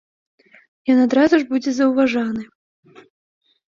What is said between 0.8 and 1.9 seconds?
Ён адразу ж будзе